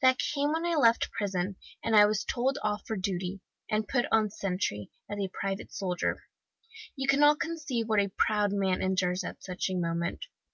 That 0.00 0.18
came 0.18 0.50
when 0.52 0.64
I 0.64 0.76
left 0.76 1.10
prison, 1.12 1.56
and 1.82 1.94
was 2.08 2.24
told 2.24 2.56
off 2.62 2.86
for 2.86 2.96
duty, 2.96 3.42
and 3.68 3.86
put 3.86 4.06
on 4.10 4.30
sentry, 4.30 4.90
as 5.10 5.18
a 5.18 5.28
private 5.28 5.74
soldier. 5.74 6.22
You 6.96 7.06
can 7.06 7.20
not 7.20 7.38
conceive 7.38 7.86
what 7.86 8.00
a 8.00 8.08
proud 8.16 8.50
man 8.50 8.80
endures 8.80 9.22
at 9.24 9.42
such 9.44 9.68
a 9.68 9.74
moment. 9.74 10.24